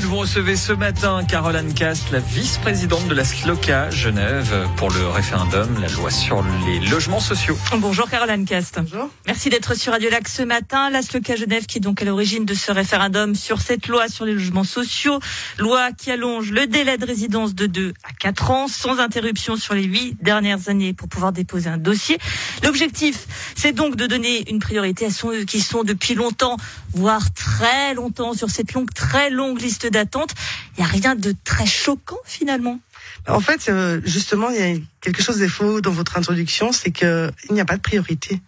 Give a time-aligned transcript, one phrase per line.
[0.00, 5.06] que vous recevez ce matin Caroline Cast, la vice-présidente de la SLOCA Genève, pour le
[5.08, 7.56] référendum, la loi sur les logements sociaux.
[7.78, 8.78] Bonjour Caroline Cast.
[8.78, 9.08] Bonjour.
[9.26, 10.90] Merci d'être sur Radio Lac ce matin.
[10.90, 14.26] La SLOCA Genève qui est donc à l'origine de ce référendum sur cette loi sur
[14.26, 15.18] les logements sociaux.
[15.58, 19.72] Loi qui allonge le délai de résidence de 2 à 4 ans sans interruption sur
[19.72, 22.18] les 8 dernières années pour pouvoir déposer un dossier.
[22.62, 26.58] L'objectif, c'est donc de donner une priorité à ceux qui sont depuis longtemps,
[26.96, 30.34] voire très longtemps sur cette longue, très longue liste d'attente.
[30.76, 32.80] Il n'y a rien de très choquant finalement.
[33.28, 36.90] En fait, euh, justement, il y a quelque chose de faux dans votre introduction, c'est
[36.90, 38.40] qu'il n'y a pas de priorité.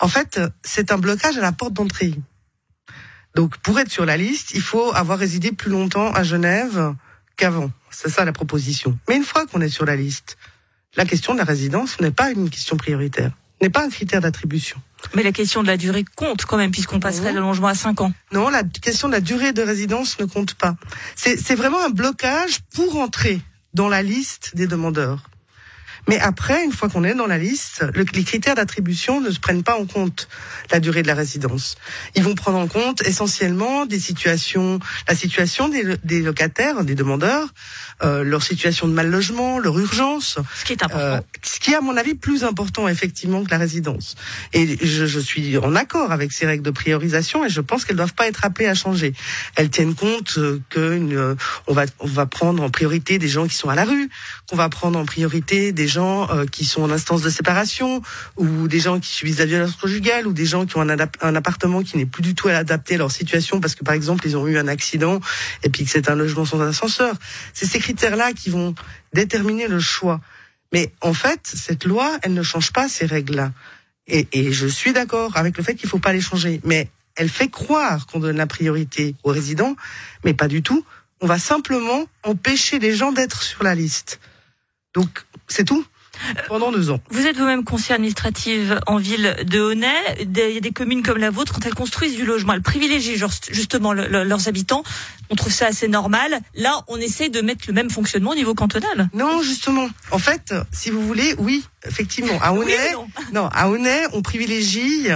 [0.00, 2.14] En fait, c'est un blocage à la porte d'entrée.
[3.34, 6.94] Donc, pour être sur la liste, il faut avoir résidé plus longtemps à Genève
[7.36, 7.70] qu'avant.
[7.90, 8.98] C'est ça la proposition.
[9.08, 10.38] Mais une fois qu'on est sur la liste,
[10.96, 14.80] la question de la résidence n'est pas une question prioritaire, n'est pas un critère d'attribution.
[15.14, 18.00] Mais la question de la durée compte quand même, puisqu'on passerait le logement à 5
[18.00, 18.12] ans.
[18.32, 20.76] Non, la question de la durée de résidence ne compte pas.
[21.14, 23.40] C'est vraiment un blocage pour entrer
[23.74, 25.28] dans la liste des demandeurs.
[26.08, 29.38] Mais après, une fois qu'on est dans la liste, le, les critères d'attribution ne se
[29.38, 30.28] prennent pas en compte
[30.70, 31.76] la durée de la résidence.
[32.14, 37.48] Ils vont prendre en compte essentiellement des situations, la situation des, des locataires, des demandeurs,
[38.02, 40.38] euh, leur situation de mal logement, leur urgence.
[40.54, 40.98] Ce qui est important.
[41.04, 44.16] Euh, ce qui est à mon avis plus important effectivement que la résidence.
[44.54, 47.96] Et je, je suis en accord avec ces règles de priorisation et je pense qu'elles
[47.96, 49.12] doivent pas être appelées à changer.
[49.56, 51.34] Elles tiennent compte euh, que euh,
[51.66, 54.08] on va on va prendre en priorité des gens qui sont à la rue,
[54.48, 58.02] qu'on va prendre en priorité des gens euh, qui sont en instance de séparation,
[58.36, 61.82] ou des gens qui subissent la violence conjugale, ou des gens qui ont un, appartement
[61.82, 64.46] qui n'est plus du tout adapté à leur situation parce que par exemple ils ont
[64.46, 65.20] eu un accident
[65.62, 67.14] et puis que c'est un logement sans ascenseur.
[67.52, 68.74] C'est ces critères-là qui vont
[69.12, 70.20] déterminer le choix.
[70.72, 73.52] Mais en fait, cette loi, elle ne change pas ces règles-là.
[74.06, 76.60] Et, et je suis d'accord avec le fait qu'il faut pas les changer.
[76.64, 79.76] Mais elle fait croire qu'on donne la priorité aux résidents,
[80.24, 80.84] mais pas du tout.
[81.20, 84.20] On va simplement empêcher les gens d'être sur la liste.
[84.94, 85.84] Donc, c'est tout
[86.48, 87.00] pendant deux ans.
[87.10, 89.94] Vous êtes vous-même conseiller administrative en ville de Honnay.
[90.20, 93.16] Il y a des communes comme la vôtre, quand elles construisent du logement, elles privilégient
[93.50, 94.82] justement le, le, leurs habitants.
[95.30, 96.40] On trouve ça assez normal.
[96.54, 99.08] Là, on essaie de mettre le même fonctionnement au niveau cantonal.
[99.14, 99.88] Non, justement.
[100.10, 102.38] En fait, si vous voulez, oui, effectivement.
[102.42, 103.42] À Honnay, oui, non.
[103.42, 105.06] non, à Honnay, on privilégie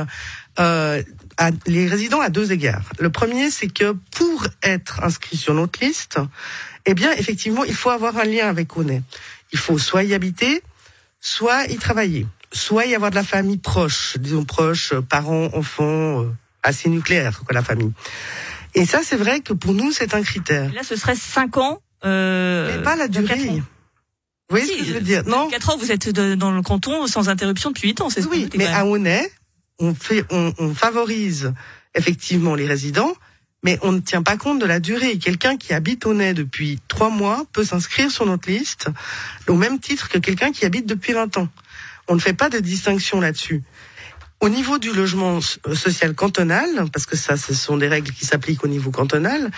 [0.60, 1.02] euh,
[1.36, 2.84] à les résidents à deux égards.
[2.98, 6.18] Le premier, c'est que pour être inscrit sur notre liste,
[6.86, 9.02] eh bien, effectivement, il faut avoir un lien avec Honnay.
[9.52, 10.62] Il faut soit y habiter,
[11.20, 16.30] soit y travailler, soit y avoir de la famille proche, disons proche, parents, enfants, euh,
[16.62, 17.92] assez nucléaire, quoi, la famille.
[18.74, 20.72] Et ça, c'est vrai que pour nous, c'est un critère.
[20.72, 21.82] Là, ce serait 5 ans.
[22.04, 23.36] Euh, Mais pas la durée.
[23.36, 23.62] Vous
[24.58, 25.22] voyez si, ce que je veux dire?
[25.26, 25.48] Non.
[25.48, 28.28] 4 ans, vous êtes de, dans le canton sans interruption depuis 8 ans, c'est ce
[28.28, 29.30] Oui, que mais à Honnay,
[29.82, 31.52] on fait, on, on favorise
[31.94, 33.12] effectivement les résidents,
[33.62, 35.18] mais on ne tient pas compte de la durée.
[35.18, 38.88] Quelqu'un qui habite au nez depuis trois mois peut s'inscrire sur notre liste
[39.48, 41.48] au même titre que quelqu'un qui habite depuis 20 ans.
[42.08, 43.62] On ne fait pas de distinction là-dessus.
[44.40, 48.64] Au niveau du logement social cantonal, parce que ça, ce sont des règles qui s'appliquent
[48.64, 49.52] au niveau cantonal,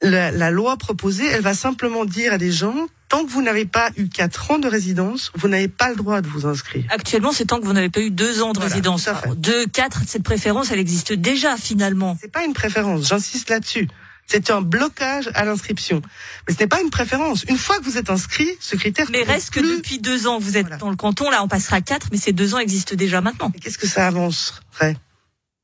[0.00, 3.66] la, la, loi proposée, elle va simplement dire à des gens, tant que vous n'avez
[3.66, 6.84] pas eu quatre ans de résidence, vous n'avez pas le droit de vous inscrire.
[6.88, 9.08] Actuellement, c'est tant que vous n'avez pas eu deux ans de voilà, résidence.
[9.08, 12.16] Alors, deux, quatre, cette préférence, elle existe déjà finalement.
[12.20, 13.88] C'est pas une préférence, j'insiste là-dessus.
[14.26, 16.00] C'est un blocage à l'inscription.
[16.46, 17.42] Mais ce n'est pas une préférence.
[17.48, 19.08] Une fois que vous êtes inscrit, ce critère.
[19.10, 20.76] Mais reste que depuis deux ans, vous êtes voilà.
[20.76, 23.50] dans le canton, là on passera à quatre, mais ces deux ans existent déjà maintenant.
[23.60, 24.96] Qu'est-ce que ça avancerait?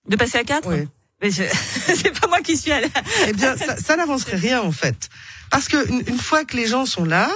[0.08, 0.68] De passer à quatre?
[0.68, 0.88] Oui.
[1.22, 2.90] Mais c'est pas moi qui suis allée.
[3.28, 5.08] Eh bien, ça, ça n'avancerait rien en fait,
[5.50, 7.30] parce que une, une, fois que les gens sont là,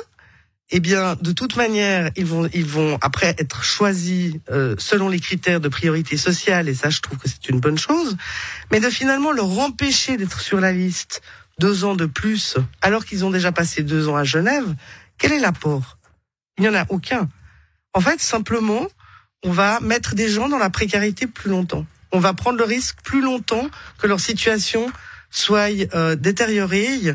[0.71, 5.19] eh bien, de toute manière, ils vont, ils vont après être choisis euh, selon les
[5.19, 8.17] critères de priorité sociale, et ça, je trouve que c'est une bonne chose.
[8.71, 11.23] Mais de finalement leur empêcher d'être sur la liste
[11.59, 14.75] deux ans de plus, alors qu'ils ont déjà passé deux ans à Genève,
[15.19, 15.99] quel est l'apport?
[16.57, 17.29] Il n'y en a aucun.
[17.93, 18.87] En fait, simplement,
[19.43, 22.97] on va mettre des gens dans la précarité plus longtemps on va prendre le risque
[23.03, 23.69] plus longtemps
[23.99, 24.91] que leur situation
[25.31, 27.15] soit euh, détériorée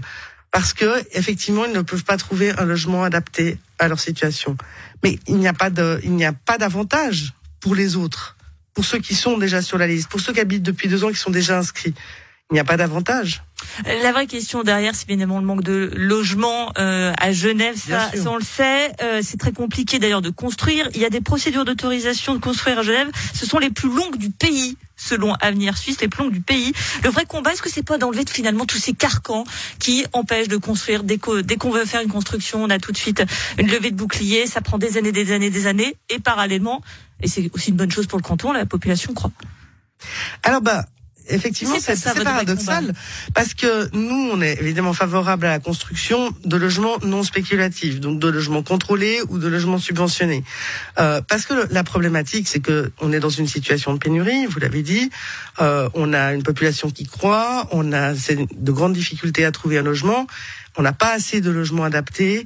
[0.56, 4.56] parce que effectivement ils ne peuvent pas trouver un logement adapté à leur situation.
[5.04, 8.38] Mais il n'y a pas de, il n'y a pas d'avantage pour les autres,
[8.74, 11.10] pour ceux qui sont déjà sur la liste, pour ceux qui habitent depuis deux ans
[11.10, 11.94] qui sont déjà inscrits.
[12.50, 13.44] Il n'y a pas d'avantage.
[13.85, 17.75] La vraie question derrière, c'est évidemment le manque de logement euh, à Genève.
[17.77, 18.91] Ça, ça, on le sait.
[19.01, 20.88] Euh, c'est très compliqué d'ailleurs de construire.
[20.94, 23.09] Il y a des procédures d'autorisation de construire à Genève.
[23.33, 26.73] Ce sont les plus longues du pays selon Avenir Suisse, les plus longues du pays.
[27.03, 29.44] Le vrai combat, est-ce que c'est pas d'enlever finalement tous ces carcans
[29.79, 31.03] qui empêchent de construire?
[31.03, 33.23] Dès qu'on veut faire une construction, on a tout de suite
[33.57, 36.81] une levée de bouclier, ça prend des années, des années, des années, et parallèlement,
[37.21, 39.31] et c'est aussi une bonne chose pour le canton, la population croit.
[40.44, 40.85] Alors bah
[41.30, 42.94] effectivement, C'est ça, paradoxal
[43.33, 48.19] parce que nous, on est évidemment favorable à la construction de logements non spéculatifs, donc
[48.19, 50.44] de logements contrôlés ou de logements subventionnés.
[51.00, 54.45] Euh, parce que le- la problématique, c'est que on est dans une situation de pénurie,
[54.45, 55.10] vous l'avez dit.
[55.62, 59.83] Euh, on a une population qui croît, on a de grandes difficultés à trouver un
[59.83, 60.28] logement.
[60.78, 62.45] On n'a pas assez de logements adaptés,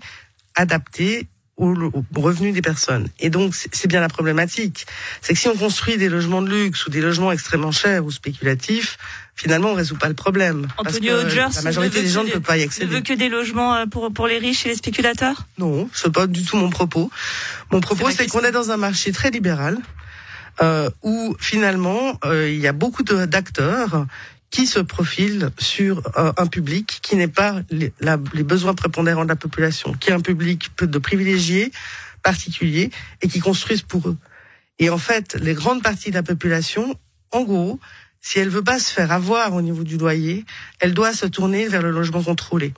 [0.55, 1.27] adaptés
[1.59, 3.09] aux revenus des personnes.
[3.19, 4.85] Et donc, c'est bien la problématique.
[5.21, 8.11] C'est que si on construit des logements de luxe ou des logements extrêmement chers ou
[8.11, 8.97] spéculatifs,
[9.35, 10.67] finalement, on résout pas le problème.
[10.81, 12.93] parce que la majorité ne des gens ne peuvent pas y Ne accéder.
[12.95, 15.47] veut que des logements euh, pour, pour les riches et les spéculateurs?
[15.57, 17.11] Non, c'est pas du tout mon propos.
[17.71, 19.77] Mon propos, c'est qu'on est dans un marché très libéral
[20.61, 24.05] euh, où finalement euh, il y a beaucoup d'acteurs
[24.49, 27.91] qui se profilent sur euh, un public qui n'est pas les,
[28.43, 31.71] besoins prépondérants de la population, qui est un public de privilégiés,
[32.23, 32.89] particuliers,
[33.21, 34.17] et qui construisent pour eux.
[34.79, 36.95] Et en fait, les grandes parties de la population,
[37.31, 37.79] en gros,
[38.21, 40.45] si elle veut pas se faire avoir au niveau du loyer,
[40.79, 42.73] elle doit se tourner vers le logement contrôlé.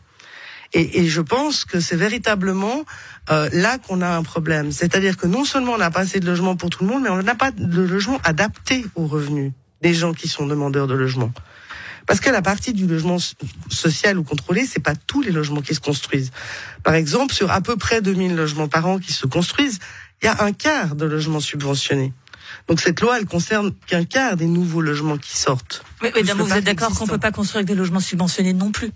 [0.73, 2.85] Et, et je pense que c'est véritablement
[3.29, 4.71] euh, là qu'on a un problème.
[4.71, 7.09] C'est-à-dire que non seulement on n'a pas assez de logements pour tout le monde, mais
[7.09, 9.51] on n'a pas de logement adapté aux revenus
[9.81, 11.31] des gens qui sont demandeurs de logement.
[12.11, 13.35] Parce que la partie du logement so-
[13.69, 16.31] social ou contrôlé, c'est pas tous les logements qui se construisent.
[16.83, 19.79] Par exemple, sur à peu près 2000 logements par an qui se construisent,
[20.21, 22.11] il y a un quart de logements subventionnés.
[22.67, 25.85] Donc cette loi, elle concerne qu'un quart des nouveaux logements qui sortent.
[26.01, 28.91] Mais, mais vous êtes d'accord qu'on peut pas construire des logements subventionnés non plus?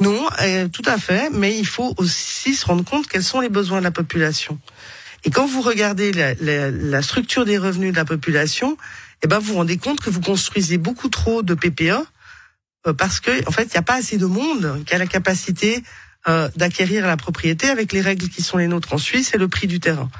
[0.00, 3.50] Non, euh, tout à fait, mais il faut aussi se rendre compte quels sont les
[3.50, 4.58] besoins de la population.
[5.24, 8.78] Et quand vous regardez la, la- la structure des revenus de la population,
[9.22, 12.04] eh ben vous vous rendez compte que vous construisez beaucoup trop de PPA euh,
[12.92, 15.82] parce que en fait il n'y a pas assez de monde qui a la capacité
[16.28, 19.48] euh, d'acquérir la propriété avec les règles qui sont les nôtres en Suisse et le
[19.48, 20.10] prix du terrain.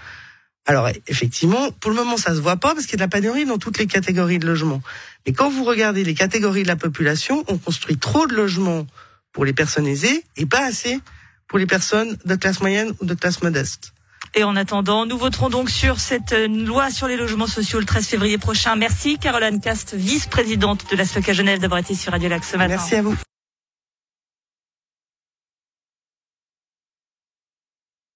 [0.65, 3.21] Alors effectivement, pour le moment ça se voit pas parce qu'il y a de la
[3.21, 4.83] pénurie dans toutes les catégories de logements.
[5.27, 8.87] Mais quand vous regardez les catégories de la population, on construit trop de logements
[9.33, 11.01] pour les personnes aisées et pas assez
[11.47, 13.93] pour les personnes de classe moyenne ou de classe modeste.
[14.39, 17.87] Et en attendant, nous voterons donc sur cette euh, loi sur les logements sociaux le
[17.87, 18.77] 13 février prochain.
[18.77, 22.59] Merci Caroline Cast, vice-présidente de la SLOCA Genève, d'avoir été sur Radio Lac ce.
[22.59, 23.17] Merci à vous.